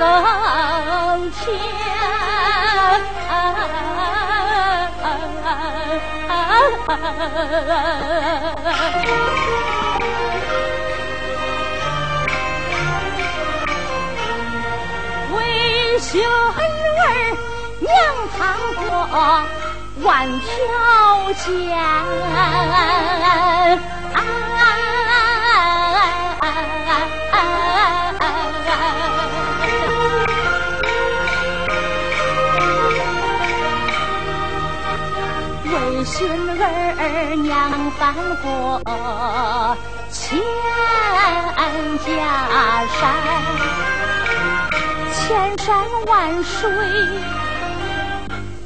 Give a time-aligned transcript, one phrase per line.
[0.00, 1.44] 五更天。
[15.36, 15.36] 为
[15.98, 16.60] 孙儿
[17.80, 17.90] 娘
[18.38, 18.40] 趟
[18.76, 18.82] 过
[20.02, 20.08] 万
[20.40, 20.48] 条
[21.44, 21.50] 江。
[36.04, 38.80] 寻儿娘翻过
[40.10, 40.38] 千
[41.98, 42.12] 家
[42.98, 43.00] 山。
[45.12, 46.70] 千山万水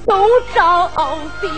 [0.07, 0.91] 都找
[1.41, 1.51] 遍，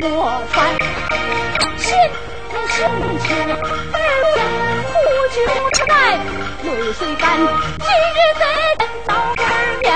[0.00, 0.56] 我穿。
[1.76, 1.86] 心
[2.68, 2.78] 胸
[3.18, 3.50] 前儿
[4.36, 4.40] 呀，
[4.86, 4.94] 苦
[5.34, 5.36] 酒
[5.72, 5.92] 之来，
[6.62, 7.24] 泪水干。
[7.36, 8.42] 今日在
[9.06, 9.40] 到儿
[9.82, 9.86] 面，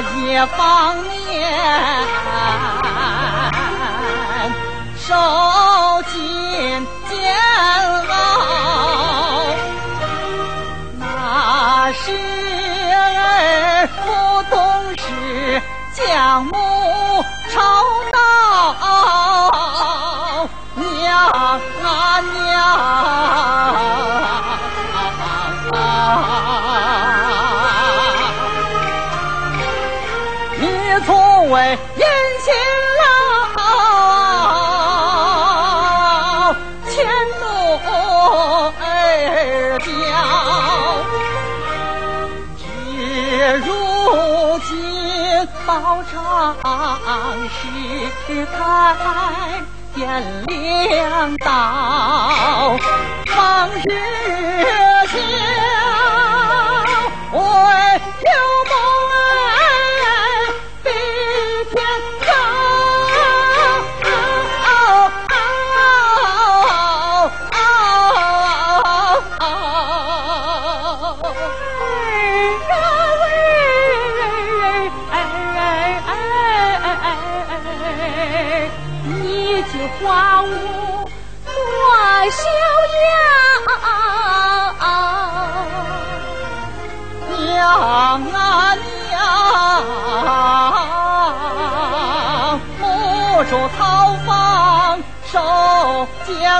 [0.00, 0.96] 一方
[1.26, 1.40] 面，
[4.98, 5.14] 受
[48.36, 52.76] 时开点亮道，
[53.34, 54.25] 往日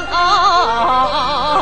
[0.04, 1.55] 啊。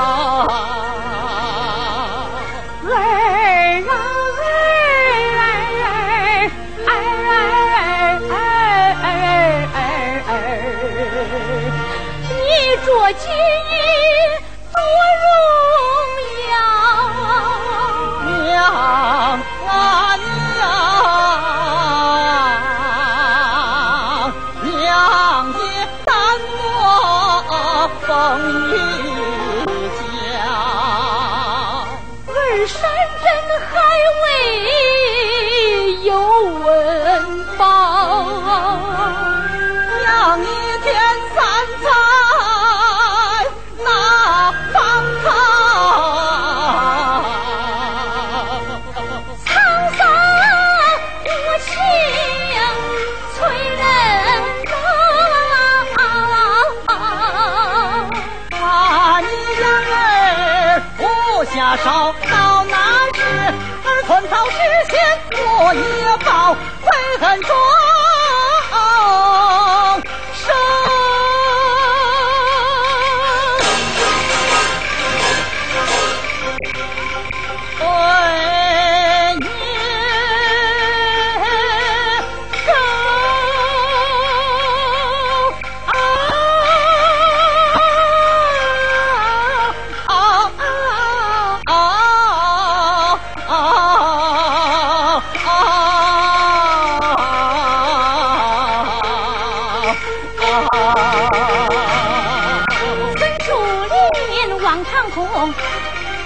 [104.65, 105.53] 望长空，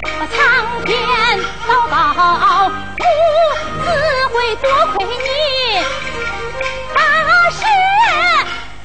[0.01, 0.97] 把苍天
[1.67, 3.03] 祷告，母
[3.83, 3.87] 子
[4.31, 5.19] 会多亏你，
[6.95, 6.97] 大
[7.51, 7.61] 事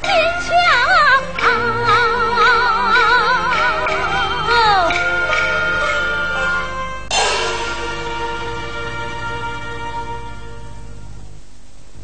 [0.02, 0.50] 坚强。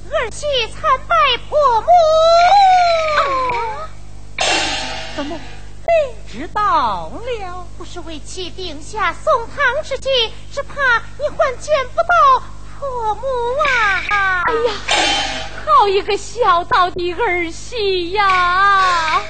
[0.09, 0.79] 儿媳参
[1.09, 1.13] 拜
[1.49, 1.89] 婆母。
[5.17, 5.37] 怎么
[6.51, 7.67] 知道了。
[7.79, 10.09] 不是为妻定下送汤之计，
[10.53, 10.75] 只怕
[11.19, 12.43] 你还见不到
[12.79, 13.23] 婆母
[14.11, 14.43] 啊！
[14.47, 14.73] 哎呀，
[15.65, 19.23] 好一个孝道的儿媳呀！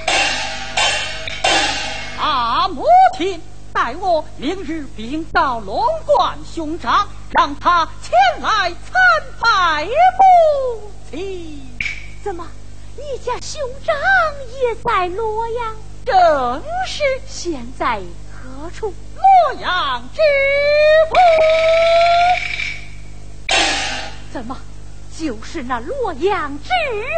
[2.19, 2.85] 啊，母
[3.17, 8.11] 亲，待我明日禀到龙冠兄长，让他前
[8.41, 9.01] 来参
[9.39, 11.61] 拜母亲。
[12.23, 12.45] 怎么，
[12.97, 13.95] 你家兄长
[14.61, 15.75] 也在洛阳？
[16.05, 17.99] 正是现在
[18.31, 18.93] 何处？
[19.15, 20.19] 洛阳知
[21.09, 21.15] 府。
[24.33, 24.57] 怎么，
[25.17, 26.69] 就是那洛阳知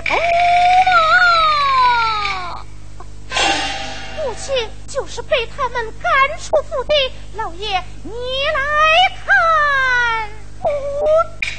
[0.06, 0.16] 府
[2.56, 2.66] 吗？
[4.18, 4.54] 母亲
[4.88, 6.94] 就是被他们赶出府的，
[7.36, 8.60] 老爷你来
[9.24, 10.30] 看。
[10.62, 10.68] 母
[11.42, 11.52] 亲。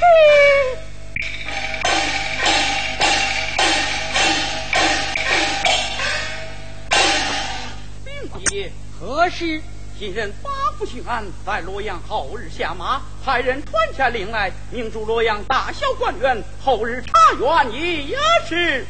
[8.99, 9.61] 何时
[9.97, 18.85] 替人发不逊安，在洛阳后日下马，派人传下令来，命住洛阳大小官员后日查院也是。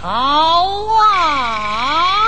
[0.00, 0.10] 好
[1.02, 2.18] 啊，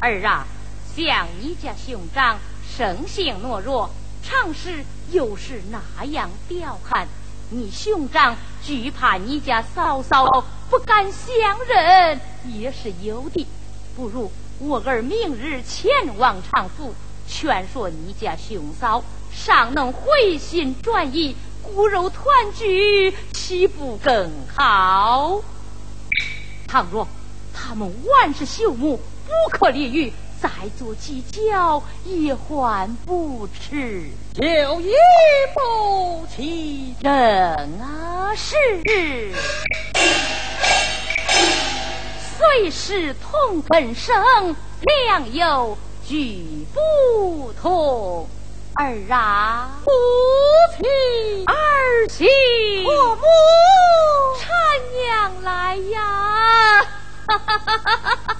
[0.00, 0.46] 儿啊，
[0.94, 2.38] 像你家兄长
[2.76, 3.90] 生性懦弱，
[4.22, 7.08] 常时又是那样彪悍，
[7.48, 13.46] 你兄长惧怕你家嫂嫂不敢相认，也是有的。
[14.00, 16.94] 不如我儿明日前往长府，
[17.28, 22.24] 劝说你家兄嫂，尚能回心转意，骨肉团
[22.56, 25.42] 聚，岂不更好？
[26.66, 27.06] 倘若
[27.52, 34.08] 他们万事朽木，不可理喻，再做计较也还不迟。
[34.36, 34.94] 有一
[35.52, 38.54] 不起，正啊是。
[42.40, 48.26] 虽是同根生，良莠俱不同。
[48.76, 49.90] 儿啊，母
[50.78, 52.26] 亲，儿媳，
[52.86, 53.22] 我母，
[54.38, 54.50] 产
[55.02, 56.00] 娘来呀！
[57.26, 58.30] 哈哈哈哈哈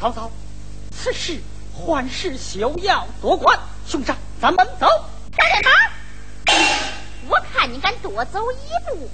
[0.00, 0.30] 曹操，
[0.90, 1.38] 此事
[1.74, 3.58] 还是休要多管。
[3.86, 4.86] 兄长，咱们走。
[5.36, 5.90] 站在哪儿？
[7.28, 8.56] 我看你敢多走一
[8.88, 9.10] 步。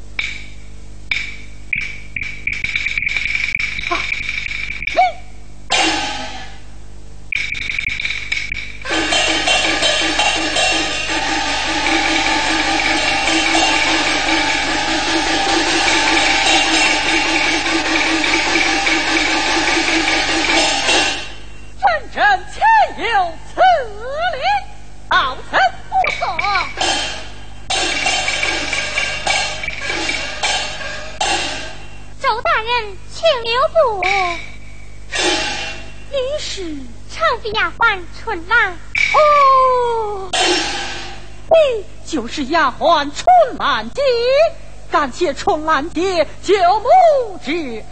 [42.56, 43.26] 丫鬟春
[43.58, 44.00] 兰姐，
[44.90, 47.84] 感谢春兰姐救母之恩。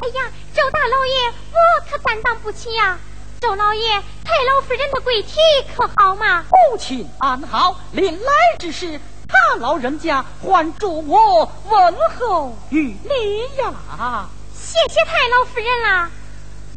[0.00, 2.98] 哎呀，周大老爷，我可担当不起呀。
[3.40, 3.88] 周老爷，
[4.22, 5.38] 太老夫人的贵体
[5.74, 6.44] 可好吗？
[6.50, 14.28] 母亲安好，临来之时，他老人家还嘱我问候于你呀。
[14.52, 16.10] 谢谢太老夫人啦。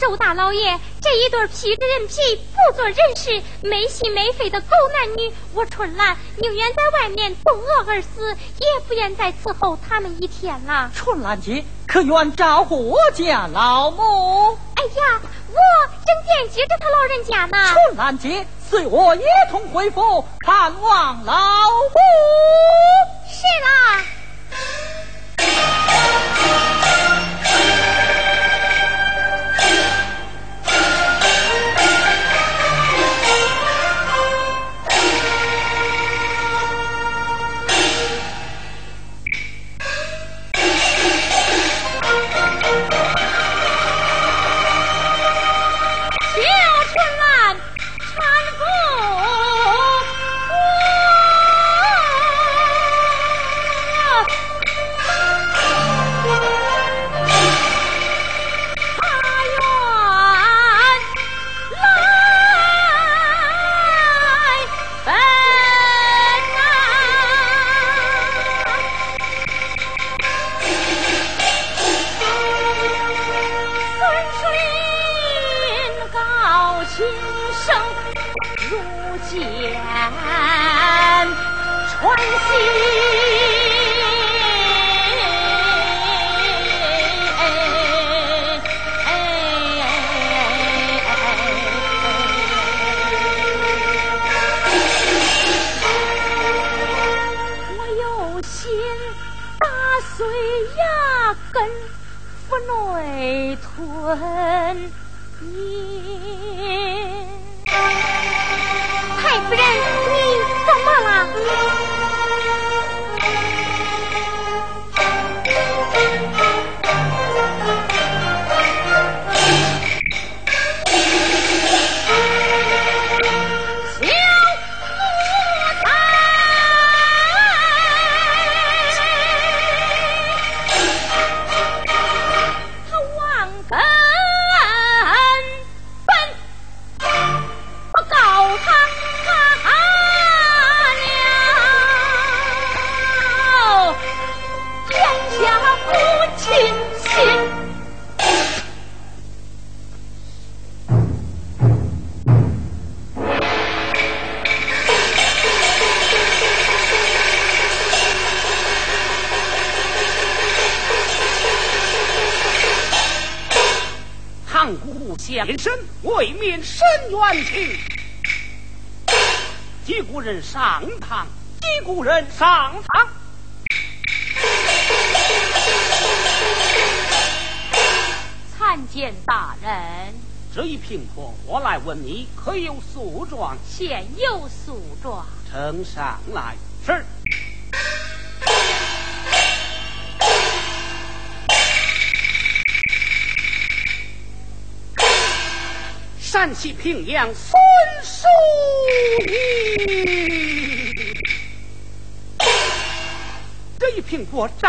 [0.01, 10.89] 周大老爷，这一对披着人皮、不做人事、没心没肺的狗男女，我春兰宁愿在外面冻饿而死，也不愿再伺候他们一天了。
[10.95, 14.57] 春兰姐，可愿照顾我家老母？
[14.73, 15.59] 哎呀，我
[16.03, 17.63] 正惦记着他老人家呢。
[17.71, 21.35] 春兰姐，随我一同回府探望老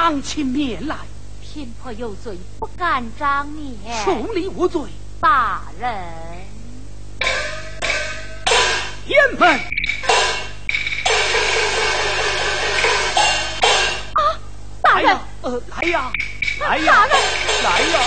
[0.02, 0.96] 平婆长起面来，
[1.40, 3.72] 贫婆有罪不敢张面，
[4.04, 4.82] 恕你无罪。
[5.20, 5.88] 大人，
[9.06, 9.48] 天门
[14.14, 14.20] 啊！
[14.82, 16.10] 大人，呃，来呀，
[16.58, 17.16] 来呀，大人
[17.62, 18.00] 来呀！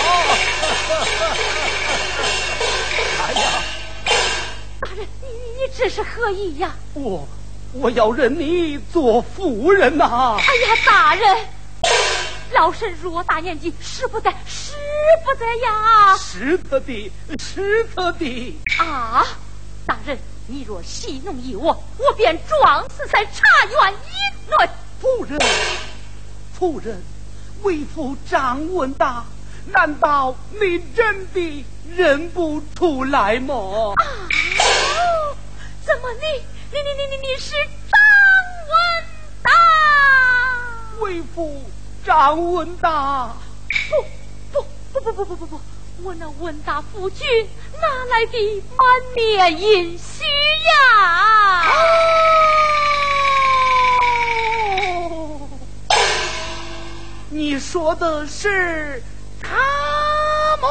[3.18, 6.74] 大人，你你这是何意呀？
[6.92, 7.26] 我
[7.72, 10.36] 我要认你做夫人呐！
[10.36, 11.24] 哎呀，大人，
[12.52, 14.72] 老身偌大年纪，使不得，使
[15.24, 16.16] 不得呀！
[16.16, 18.60] 使得的，使得的。
[18.78, 19.26] 啊，
[19.86, 24.70] 大人，你若戏弄于我，我便撞死在茶园以内。
[25.00, 25.38] 夫人，
[26.58, 27.02] 夫人，
[27.62, 29.24] 为父张文达，
[29.66, 31.64] 难道你真的？
[31.96, 33.54] 认不出来吗？
[33.94, 34.02] 啊！
[35.84, 37.96] 怎么你你你你你你是张
[38.68, 38.74] 文
[39.40, 39.50] 达？
[40.98, 41.62] 为父
[42.06, 43.34] 张文达。
[44.52, 45.60] 不不不不不不不不，
[46.04, 47.26] 我那文达夫君
[47.80, 51.64] 哪来的满面阴虚呀？
[57.28, 59.02] 你说的是
[59.42, 59.50] 他
[60.62, 60.68] 吗？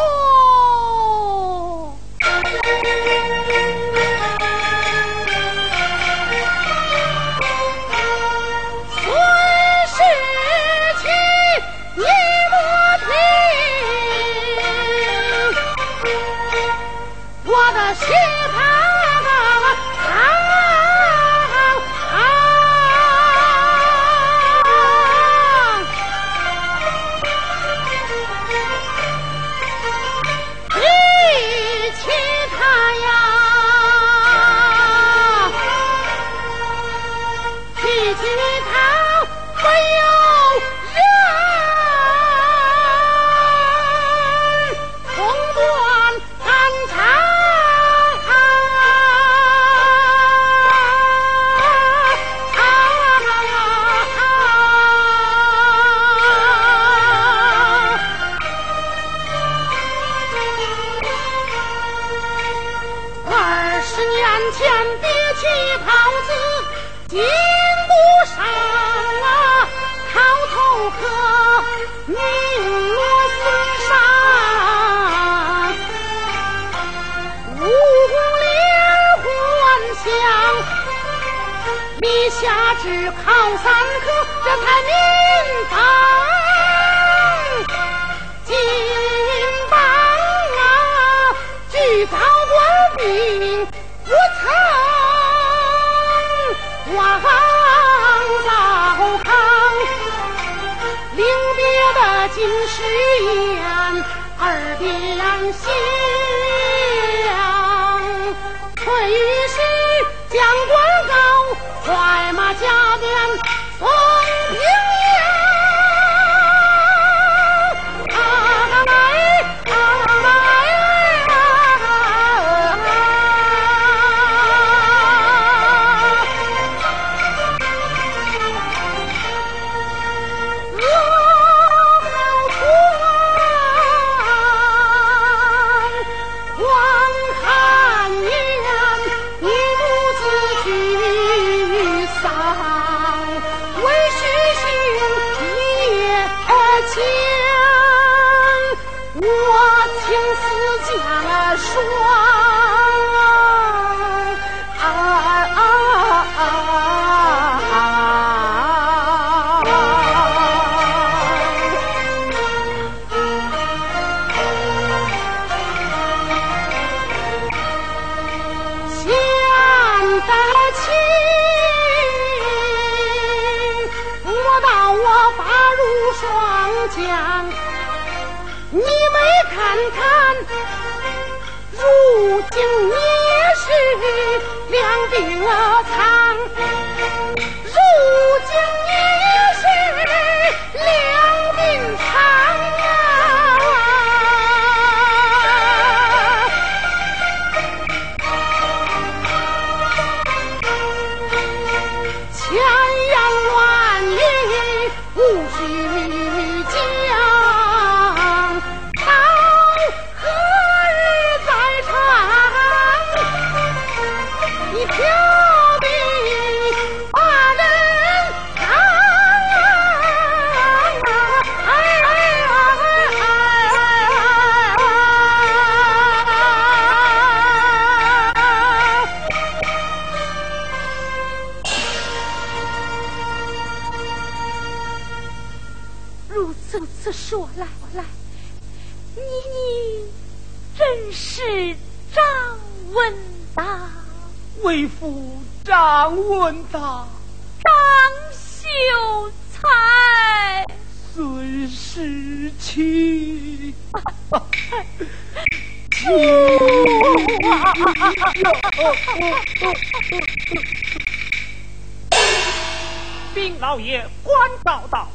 [263.34, 265.08] 禀老爷，官告到，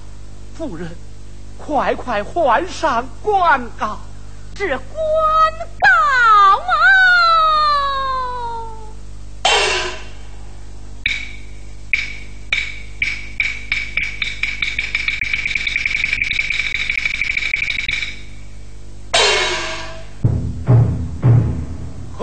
[0.57, 0.91] 夫人，
[1.59, 3.99] 快快换上官告。
[4.55, 4.79] 这官
[5.81, 5.89] 告
[6.59, 7.10] 啊！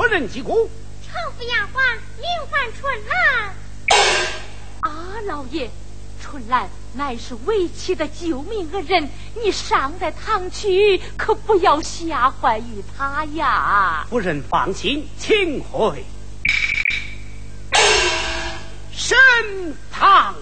[0.08, 0.70] 何人击鼓？
[1.06, 1.82] 常府丫鬟
[2.17, 3.54] 名唤春兰。
[4.80, 5.70] 啊，老爷，
[6.22, 9.10] 春兰乃是为妻的救命恩人，
[9.43, 14.08] 你尚在堂区，可不要吓坏于他呀。
[14.10, 16.06] 夫人放心，请回。
[18.93, 19.17] 升
[19.91, 20.34] 堂。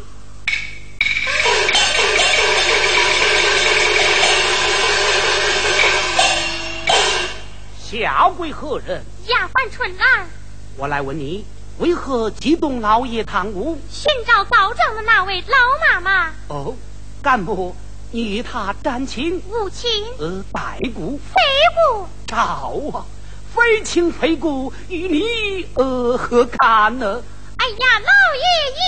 [7.99, 9.03] 下跪何人？
[9.27, 10.27] 丫鬟春兰
[10.77, 11.45] 我来问你，
[11.79, 13.79] 为何激动老爷堂屋？
[13.89, 15.57] 寻找告状的那位老
[15.93, 16.75] 妈妈，哦，
[17.21, 17.75] 干部，
[18.11, 19.41] 你与他沾亲？
[19.49, 21.17] 无情呃，白骨？
[21.17, 21.41] 非
[21.93, 22.07] 故。
[22.27, 22.37] 赵
[22.93, 23.05] 啊，
[23.53, 27.21] 非亲非故，与你呃何干呢？
[27.57, 28.43] 哎呀，老爷
[28.75, 28.85] 爷！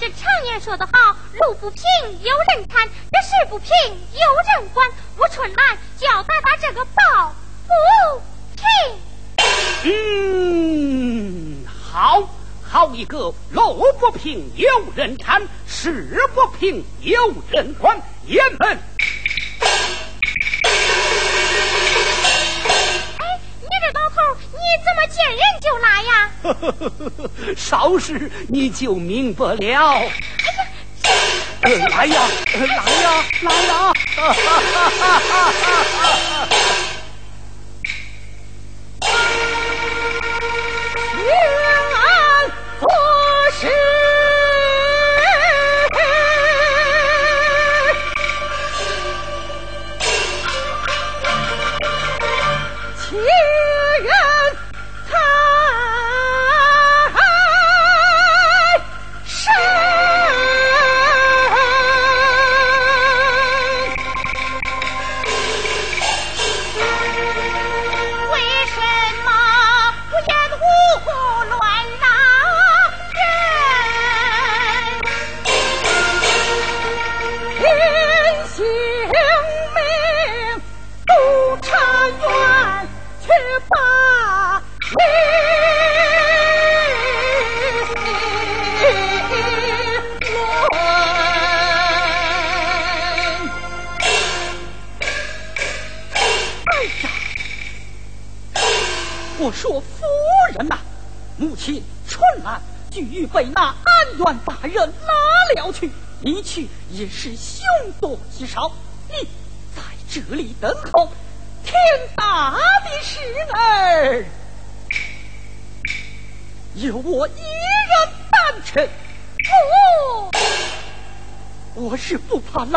[0.00, 1.82] 这常言说得好，路不平
[2.22, 4.20] 有人看，这事不平有
[4.60, 4.88] 人管。
[5.16, 7.34] 我春兰就要再把这个抱
[7.66, 7.72] 不
[8.54, 8.62] 平。
[9.84, 12.28] 嗯，好，
[12.62, 18.78] 好一个路不平有人搀，事不平有人管，爷们。
[23.18, 24.16] 哎，你这老头，
[24.52, 26.30] 你怎么见人就拉呀？
[27.58, 30.08] 稍时你就明白了。
[31.60, 32.22] 呃来呀，
[32.54, 33.92] 呃来呀，来呀！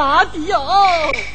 [0.02, 1.31] 不怕拉的呀。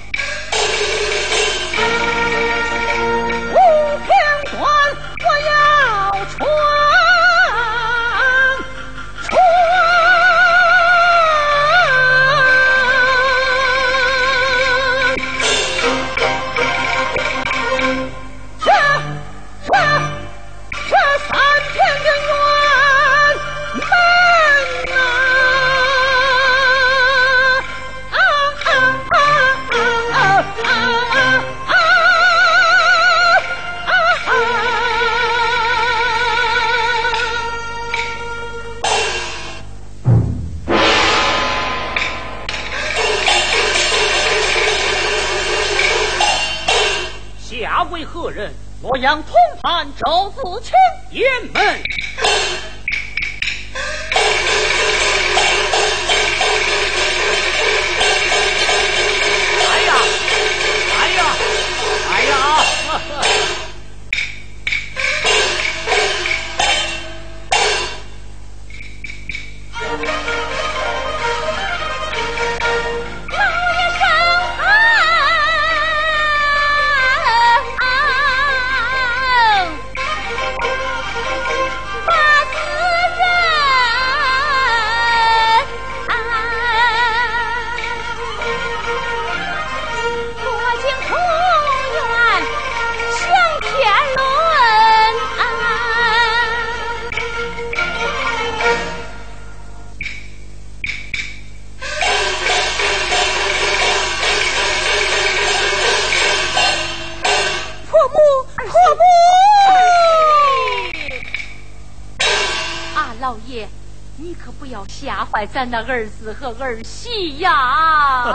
[115.53, 118.25] 咱的儿子和儿媳呀，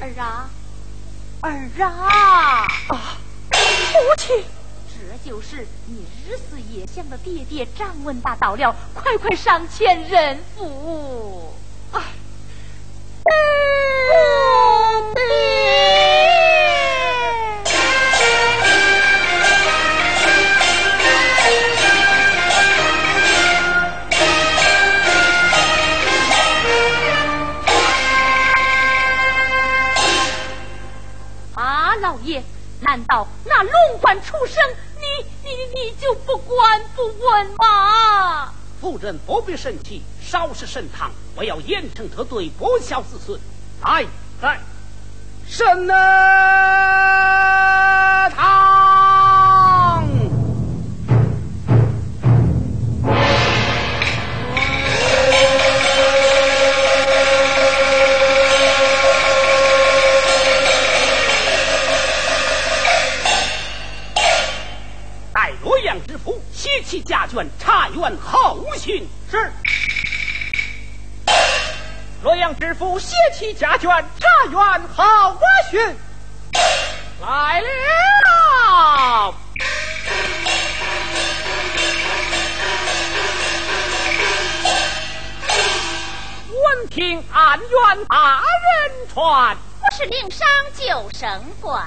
[0.00, 0.48] 儿啊，
[1.40, 2.96] 儿啊，母
[4.18, 4.44] 亲，
[4.88, 11.54] 这就是你日思夜想的爹爹张文大到了，快快上前认父。
[33.60, 34.62] 那龙官出生，
[35.00, 35.02] 你
[35.42, 38.52] 你你就不管不问吗？
[38.80, 43.40] 夫人不必生气，稍事盛唐，我要严惩他对不孝子孙。
[43.82, 44.06] 来，
[44.40, 44.60] 来，
[45.48, 45.88] 审
[48.30, 49.27] 堂。
[67.28, 69.06] 其家眷，查验后讯。
[69.30, 69.52] 是。
[72.22, 75.38] 洛阳知府携其家眷，查验后
[75.70, 75.96] 讯。
[77.20, 79.34] 来了。
[86.50, 91.84] 闻听安远大人传，我是领商九省官。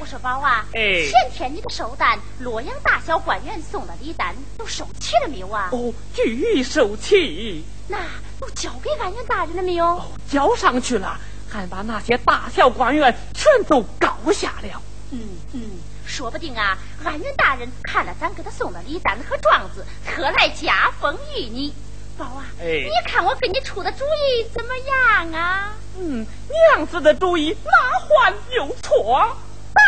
[0.00, 5.68] 我说宝啊，前天你的寿单，洛阳大小官员送的礼单都收齐了没有啊？
[5.72, 7.62] 哦，俱收齐。
[7.86, 7.98] 那
[8.40, 9.84] 都交给安远大人了没有？
[9.84, 14.82] 哦，交上去了，还把那些大小官员全都告下了。
[15.10, 15.20] 嗯
[15.52, 15.60] 嗯，
[16.06, 21.74] 说不定啊，安远大人看了咱给他送的礼单和状子，特来加封于你。
[22.16, 25.74] 宝啊，你看我给你出的主意怎么样啊？
[25.98, 27.72] 嗯，娘子的主意哪
[28.08, 29.36] 还有错？
[29.74, 29.80] 来，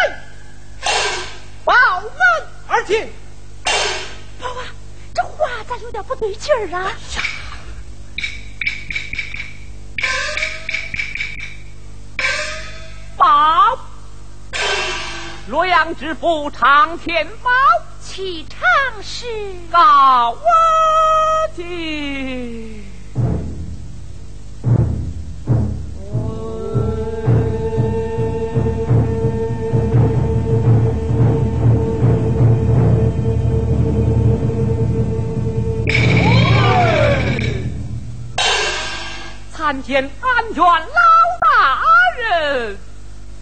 [1.64, 2.10] 报门
[2.68, 3.10] 而进。
[4.40, 4.66] 宝啊，
[5.14, 6.92] 这话咋有点不对劲儿啊？
[13.16, 13.78] 报，
[15.48, 17.50] 洛阳知府常天宝
[18.00, 19.26] 启唱诗
[19.70, 20.42] 告我
[21.54, 22.91] 进。
[39.62, 40.80] 参见安远老
[41.40, 41.84] 大
[42.18, 42.76] 人，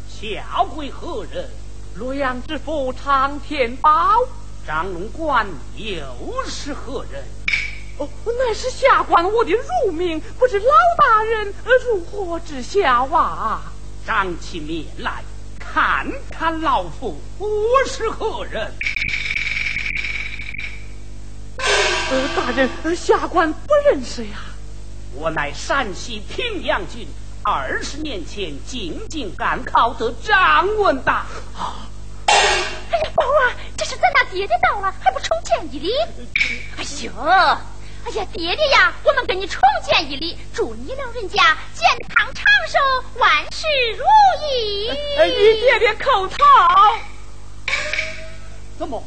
[0.06, 1.48] 下跪何人？
[1.94, 4.18] 洛阳知府常天宝，
[4.66, 6.04] 张龙官又
[6.46, 7.24] 是何人？
[7.96, 10.66] 哦，乃是下官我的乳名，不知老
[10.98, 11.54] 大人
[11.88, 13.72] 如何知晓啊？
[14.06, 15.24] 张起面来，
[15.58, 17.48] 看看老夫我
[17.86, 18.70] 是何人？
[21.56, 24.36] 呃，大人，下官不认识呀。
[25.14, 27.06] 我乃陕西平阳郡
[27.42, 31.26] 二十年前进京赶考的张文达。
[32.26, 35.92] 哎呀，宝啊，这是咱那爹爹到了，还不重见一礼？
[36.76, 37.10] 哎呦，
[38.04, 42.78] 哎呀，爹爹呀，我们跟你重见一礼，祝你老人家健康长寿，
[43.18, 44.04] 万事如
[44.46, 44.88] 意。
[45.18, 46.36] 哎你爹爹叩头。
[48.78, 49.02] 怎么，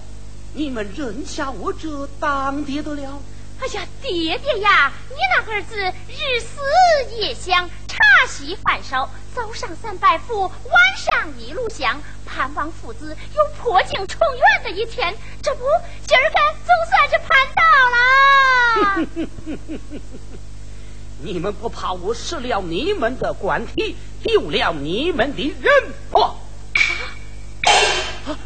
[0.54, 3.22] 你们认下我这当爹的了？
[3.64, 7.98] 哎呀，爹爹呀，你那儿子日思夜想，茶
[8.28, 15.16] 席饭烧，早上三拜佛，晚上一路香，盼望父子有破镜重圆的一天。
[15.42, 15.64] 这不，
[16.06, 19.64] 今儿个总算是盼到了。
[21.24, 25.72] 你们不怕我失了你们的官体，丢了你们的人
[26.12, 26.20] 不？
[26.20, 26.38] 啊！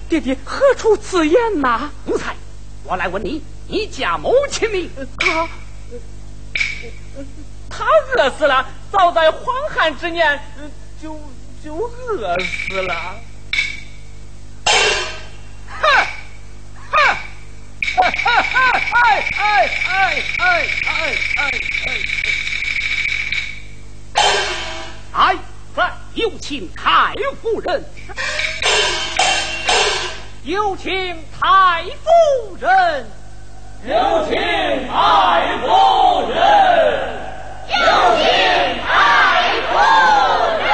[0.07, 1.89] 爹爹何出此言呐？
[2.05, 2.35] 奴才，
[2.83, 4.89] 我来问你，你家母亲呢？
[5.19, 5.49] 他，
[7.69, 8.65] 他饿死了。
[8.89, 10.39] 早在荒旱之年，
[11.01, 11.19] 就
[11.61, 13.15] 就饿死了。
[15.67, 16.07] 哼，
[16.91, 16.97] 哼，
[17.97, 18.81] 哈哈哈！
[19.03, 19.39] 哎哎
[19.87, 21.51] 哎哎哎哎
[21.83, 21.85] 哎！
[25.13, 25.35] 哎，
[25.75, 27.83] 在有请太夫人，
[30.43, 33.11] 有请太夫人，
[33.85, 33.93] 有
[34.27, 34.35] 请
[34.87, 35.67] 太夫
[36.31, 36.35] 人。
[37.69, 37.75] 有
[38.17, 38.25] 请
[38.81, 38.87] 太
[39.69, 39.71] 夫
[40.57, 40.66] 人。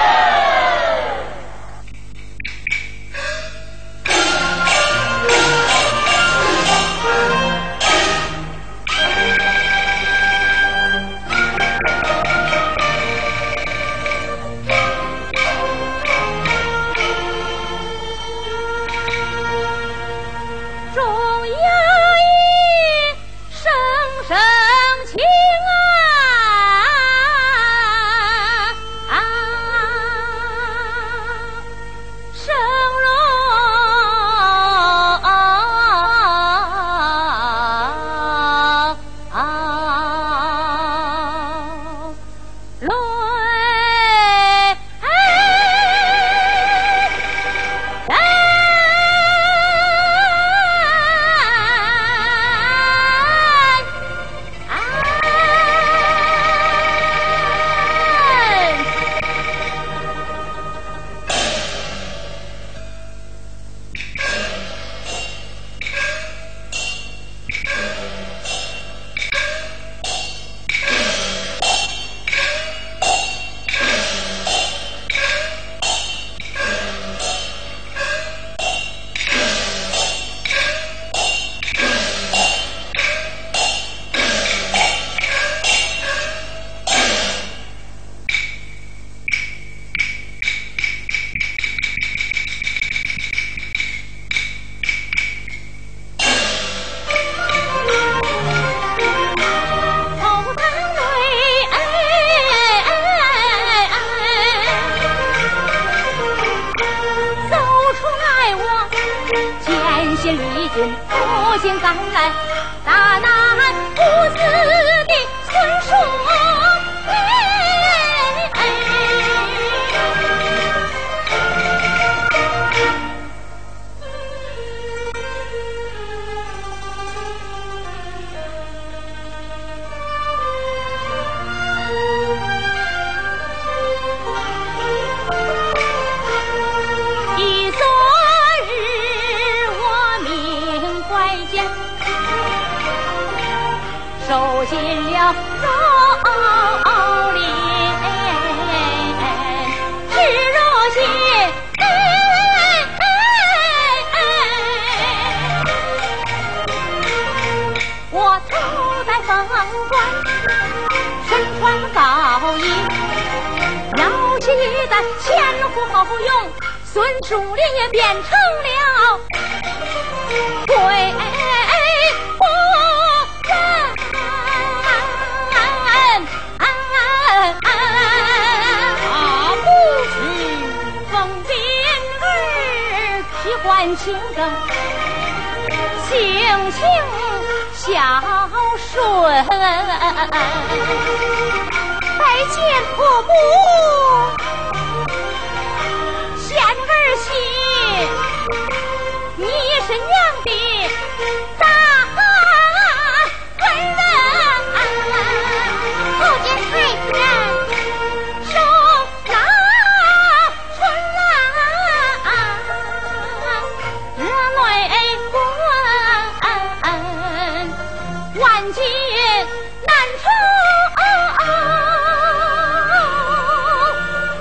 [219.87, 219.91] 难
[220.21, 220.25] 酬，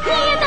[0.04, 0.08] 你
[0.40, 0.44] 能？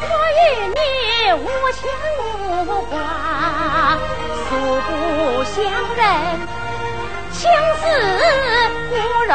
[0.00, 0.40] 我与
[0.74, 0.80] 你
[1.34, 1.80] 无牵
[2.66, 2.94] 无挂，
[4.48, 4.50] 素
[4.86, 4.88] 不
[5.44, 5.56] 相
[5.96, 6.00] 认，
[7.32, 7.36] 情
[7.80, 7.82] 似
[8.90, 8.92] 骨
[9.28, 9.32] 肉。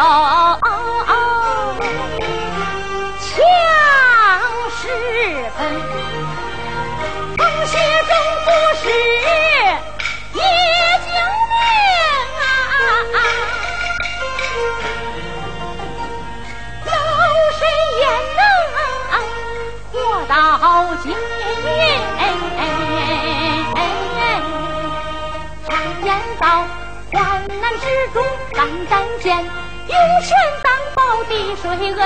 [28.11, 31.97] 中肝胆坚，涌泉当报滴水恩，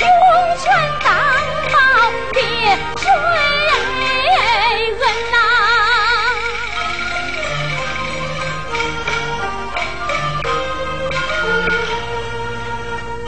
[0.00, 0.08] 涌
[0.58, 0.64] 泉
[1.04, 1.08] 当
[1.72, 1.76] 报
[2.32, 2.38] 滴
[2.96, 4.98] 水恩
[5.30, 5.36] 呐！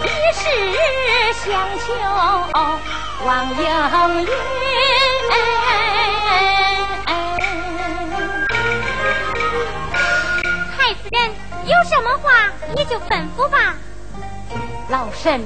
[0.03, 0.43] 一世
[1.45, 1.47] 相
[1.79, 1.87] 求
[3.25, 3.61] 望应
[4.23, 4.60] 允。
[11.71, 13.77] 有什么话你就吩咐吧。
[14.89, 15.41] 老身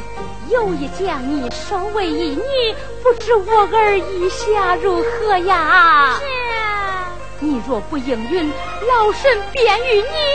[0.49, 6.17] 有意将你收为义女，不知我儿意下如何呀？
[6.19, 6.25] 是。
[7.41, 8.51] 你若不应允，
[8.89, 10.34] 老身便与你。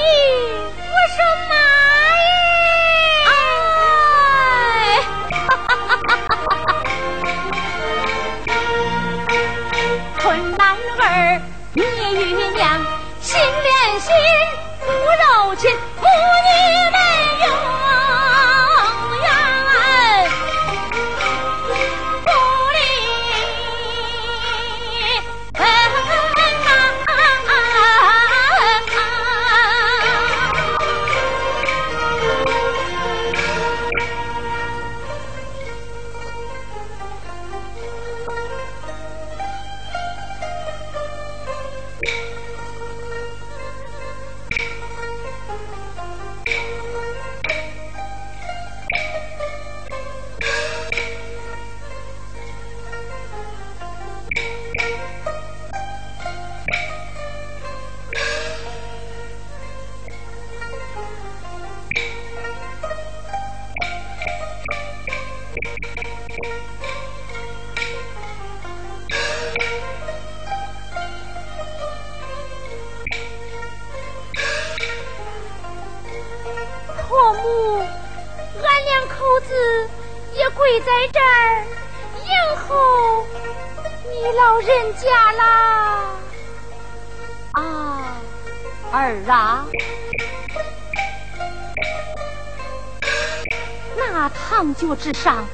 [94.90, 95.46] 堂脚之上，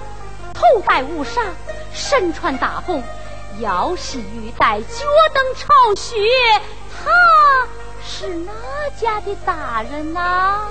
[0.53, 1.41] 头戴乌纱，
[1.93, 3.03] 身穿大红，
[3.59, 6.15] 腰系玉带，脚蹬朝靴，
[6.93, 7.67] 他
[8.07, 8.51] 是哪
[8.97, 10.61] 家的大人呐？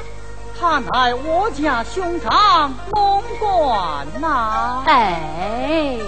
[0.59, 4.85] 他乃我家兄长龙冠呐！
[4.87, 5.99] 哎，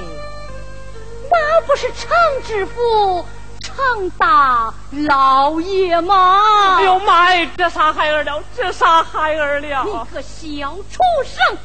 [1.30, 2.08] 那不是常
[2.46, 3.26] 知府
[3.60, 6.76] 常大老爷吗？
[6.76, 7.50] 哎呦妈呀！
[7.58, 9.84] 这杀孩儿了，这杀孩儿了！
[9.84, 11.58] 你个小畜生！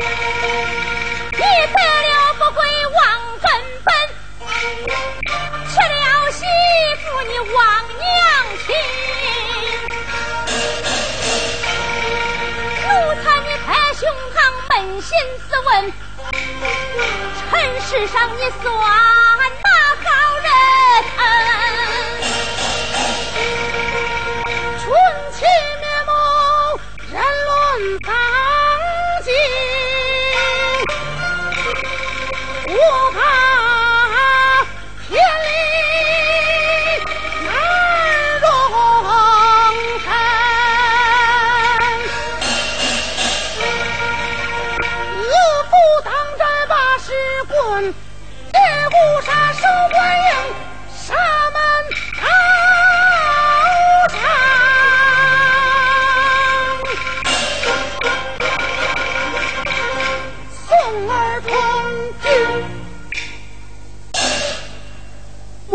[0.00, 2.62] 你得了不归
[2.94, 2.98] 忘
[3.42, 3.46] 根
[3.84, 3.88] 本，
[5.66, 6.40] 娶了媳
[7.02, 7.56] 妇你忘
[7.98, 8.06] 娘
[8.64, 8.66] 亲。
[12.84, 12.86] 奴
[13.24, 14.00] 才你太胸
[14.34, 14.36] 膛，
[14.68, 14.70] 扪
[15.02, 15.10] 心
[15.48, 15.68] 自问，
[17.50, 18.64] 尘世上你算
[19.64, 19.66] 哪
[20.04, 20.06] 好
[20.44, 20.46] 人？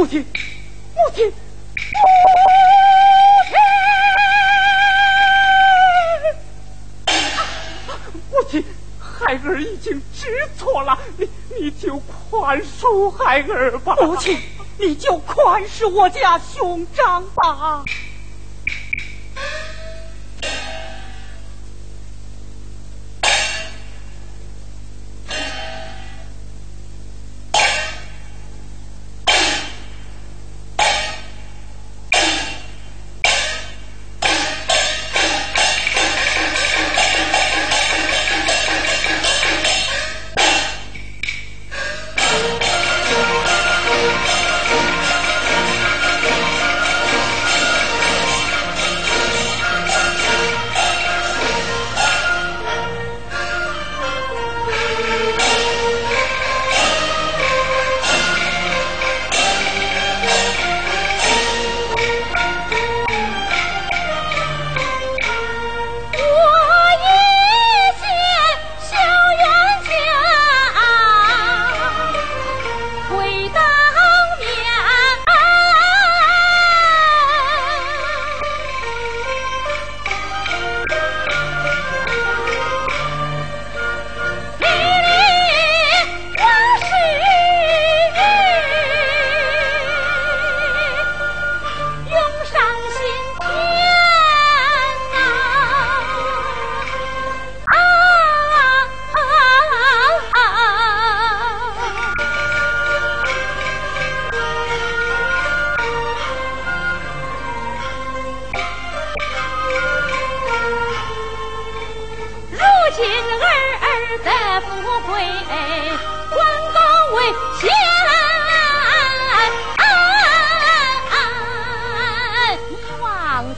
[0.04, 1.32] 母亲，母亲，
[8.30, 8.66] 母亲，
[9.00, 10.28] 孩儿已经知
[10.58, 11.98] 错了，你你就
[12.30, 13.96] 宽恕孩儿吧。
[14.02, 14.38] 母亲，
[14.78, 17.86] 你就宽恕我家兄长吧。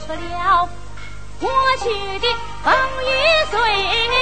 [0.08, 0.68] 忘却了
[1.40, 1.84] 过去
[2.20, 2.26] 的
[2.62, 3.06] 风雨
[3.50, 4.14] 岁月。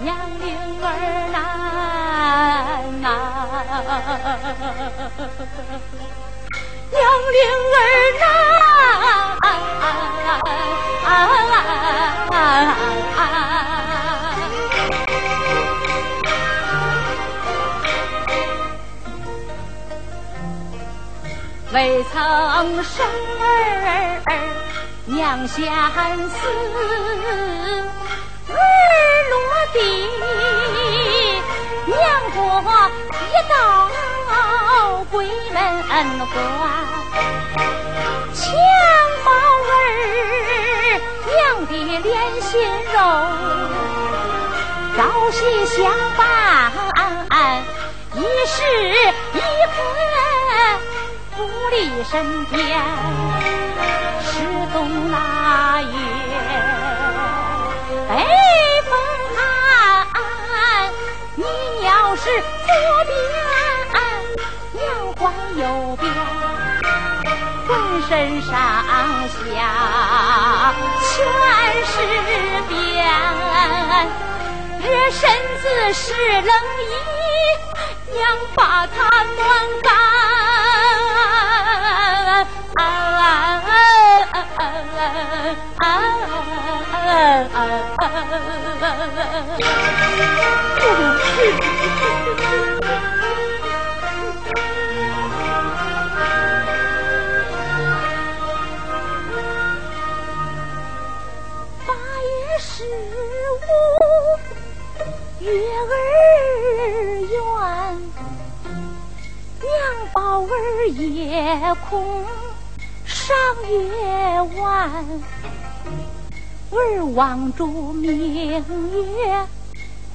[0.00, 0.06] 娘
[0.40, 0.46] 灵
[0.82, 0.86] 儿
[1.30, 3.04] 难，
[6.90, 6.94] 娘
[7.32, 7.40] 灵
[7.74, 7.78] 儿
[8.18, 8.30] 难
[21.72, 23.06] 未曾生
[23.40, 24.20] 儿
[25.06, 25.72] 娘先
[26.28, 26.38] 死，
[28.48, 28.54] 儿
[29.30, 29.36] 落
[29.72, 29.78] 地，
[31.86, 31.94] 娘
[32.34, 32.38] 过
[33.12, 33.54] 一道。
[35.10, 35.58] 鬼门
[35.88, 36.34] 关，
[38.34, 38.38] 强
[39.24, 39.28] 宝
[39.66, 39.72] 儿
[41.26, 41.30] 娘
[41.66, 42.10] 的脸
[42.42, 42.50] 心
[42.92, 42.98] 肉，
[44.96, 44.98] 朝
[45.32, 45.78] 夕相
[46.16, 46.20] 伴，
[48.14, 48.54] 一时
[49.34, 49.76] 一刻
[51.46, 52.58] 不离身边。
[54.22, 54.28] 十
[54.72, 55.88] 冬腊月
[58.08, 58.12] 北
[58.88, 58.92] 风
[59.36, 59.38] 寒，
[61.36, 61.44] 你
[61.84, 62.72] 要是左
[63.06, 63.10] 边。
[65.22, 65.24] 往
[65.54, 65.62] 右
[66.00, 66.10] 边，
[67.68, 67.68] 浑
[68.08, 68.10] 身
[68.40, 69.44] 上下
[71.02, 71.12] 全
[71.84, 71.92] 是
[72.68, 72.74] 鞭，
[74.80, 75.20] 热身
[75.60, 75.62] 子
[75.92, 76.00] 湿
[76.40, 76.50] 冷
[76.88, 76.92] 衣，
[78.14, 78.18] 娘
[78.54, 78.96] 把它
[79.36, 79.46] 暖
[79.82, 80.09] 干。
[82.30, 83.66] 啊啊啊
[84.36, 84.70] 啊
[85.78, 85.84] 啊
[87.52, 87.58] 啊
[101.86, 101.90] 八
[102.22, 102.84] 月十
[103.66, 103.68] 五
[105.40, 105.90] 月儿
[107.28, 107.49] 圆，
[110.30, 112.24] 娘宝儿夜空
[113.04, 113.34] 赏
[113.68, 114.88] 月晚，
[116.70, 118.62] 儿望着明月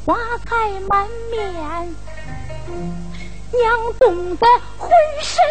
[0.05, 1.43] 花开满面，
[3.51, 4.47] 娘冻得
[4.77, 4.89] 浑
[5.21, 5.43] 身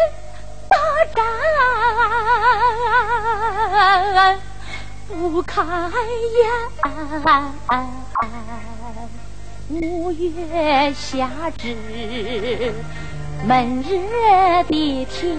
[0.67, 0.75] 打
[3.69, 4.39] 颤，
[5.07, 6.43] 不开眼。
[9.67, 11.75] 五月夏至，
[13.47, 15.37] 闷热的天，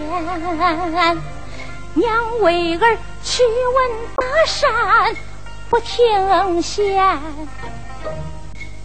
[1.94, 3.42] 娘为儿去
[3.74, 5.16] 问大山
[5.68, 7.02] 不停歇，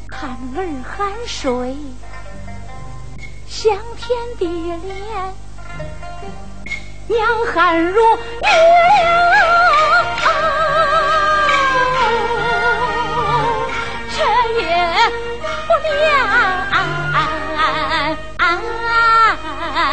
[0.09, 1.77] 看儿汗水
[3.47, 4.45] 香甜的
[4.87, 5.33] 脸，
[7.05, 8.01] 娘汗如雨
[14.17, 14.23] 这
[14.61, 14.61] 夜。
[15.67, 16.09] 不凉，
[19.81, 19.89] 春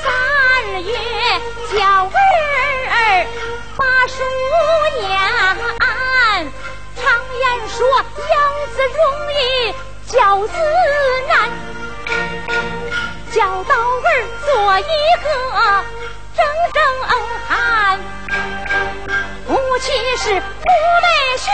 [0.00, 0.08] 三
[0.82, 0.90] 月
[1.70, 3.26] 叫儿
[3.76, 4.16] 把书
[4.98, 5.04] 念
[6.96, 7.04] 常
[7.40, 7.76] 言说
[8.30, 8.40] 养
[8.72, 9.00] 子容
[9.34, 9.36] 易
[10.06, 10.52] 教子
[11.28, 11.34] 难
[13.30, 14.08] 教导儿
[14.46, 14.48] 做
[14.80, 14.82] 一
[15.22, 15.28] 个
[19.80, 20.42] 亲是五妹
[21.38, 21.48] 婿，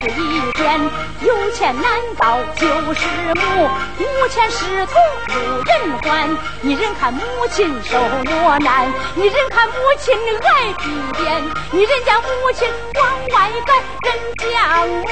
[0.00, 0.80] 抛之一天，
[1.22, 1.84] 有钱难
[2.18, 3.68] 道就是母？
[3.98, 4.94] 母钱是同
[5.28, 5.32] 无
[5.62, 5.72] 人
[6.02, 6.28] 还。
[6.62, 7.20] 你人看母
[7.50, 10.84] 亲受磨难，你人看母亲挨逼
[11.16, 14.44] 鞭，你人家母亲往外赶，人家
[14.86, 15.04] 母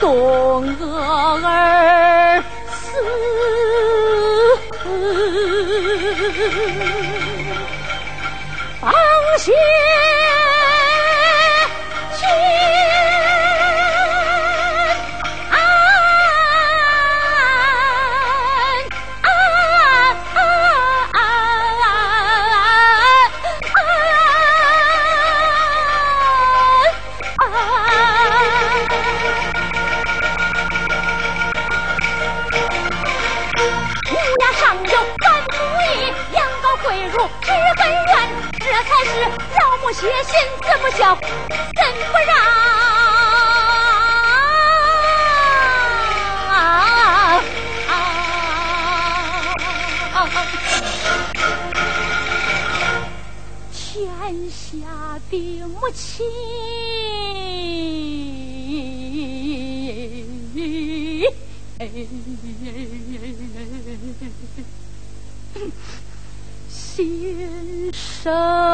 [0.00, 0.82] 冻饿
[1.44, 3.57] 儿死。
[8.80, 8.90] 放
[9.38, 10.17] 血。
[39.88, 41.82] 老母血心，子不小，怎
[42.12, 42.30] 不让？
[53.72, 54.68] 天下
[55.30, 55.32] 的
[55.68, 56.26] 母亲，
[66.68, 67.90] 心
[68.28, 68.68] 生。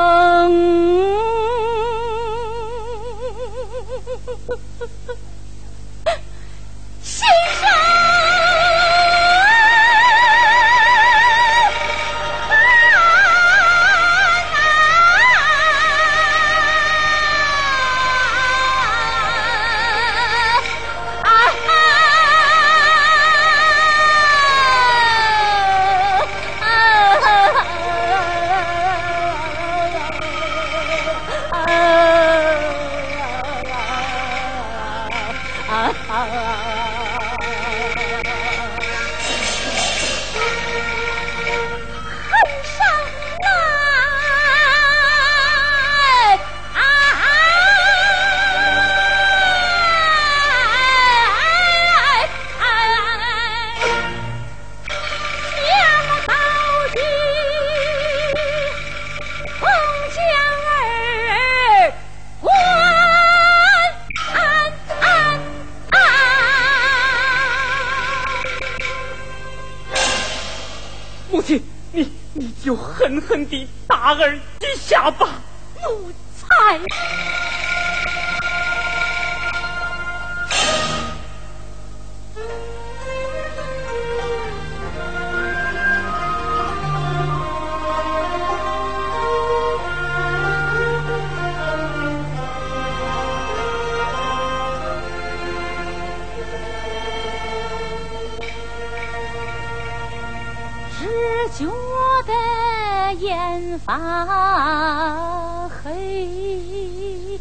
[103.85, 107.39] 发黑，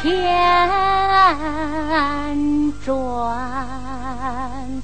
[0.00, 0.32] 天
[2.86, 4.82] 转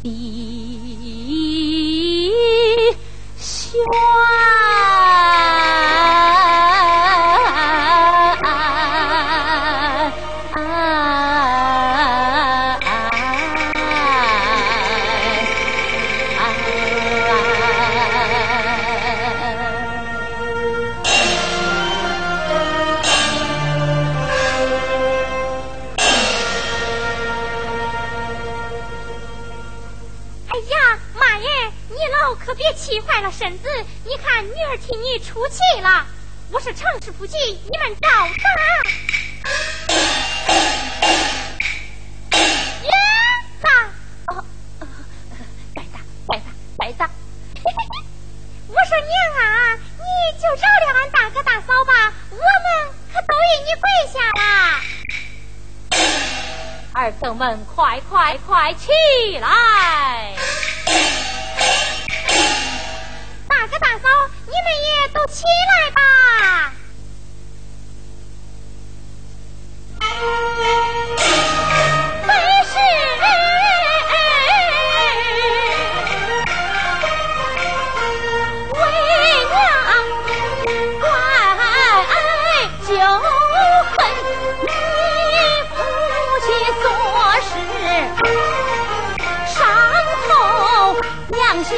[0.00, 0.30] 地
[3.36, 4.35] 旋。
[35.18, 36.06] 出气了，
[36.50, 38.50] 我是城市夫妻，你们照打。
[42.82, 42.90] 爷
[43.62, 43.70] 打，
[44.34, 44.44] 哦，
[45.74, 45.98] 该打，
[46.28, 46.44] 该打，
[46.78, 47.10] 该打。
[48.68, 49.10] 我说娘
[49.40, 50.04] 啊，你
[50.38, 52.44] 就饶了俺大哥大嫂吧，我们
[53.12, 54.40] 可都与你跪下了。
[56.92, 58.90] 儿孙们，快快快起
[59.38, 60.35] 来！
[65.36, 66.00] 起来吧！
[72.26, 72.30] 为
[72.64, 72.74] 是
[73.12, 73.22] 为
[79.52, 79.54] 娘
[81.02, 81.04] 怀
[82.86, 82.88] 旧
[83.92, 83.94] 恨，
[84.62, 84.66] 你
[85.68, 85.76] 夫
[86.40, 86.46] 妻
[86.80, 86.84] 做
[87.42, 87.50] 事
[89.46, 89.54] 伤
[90.26, 90.30] 透
[91.28, 91.70] 娘心。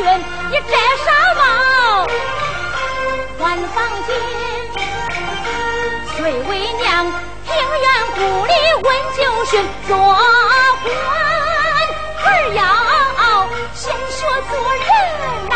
[0.00, 2.06] 你摘纱帽，
[3.36, 3.76] 换房
[4.06, 4.14] 间，
[6.16, 6.86] 虽为娘，
[7.44, 7.84] 平原
[8.14, 8.52] 故里
[8.84, 8.86] 问
[9.16, 9.50] 旧训：
[9.88, 9.96] 做
[10.84, 10.86] 官
[12.24, 12.62] 儿要
[13.74, 14.18] 先学
[14.48, 15.47] 做人。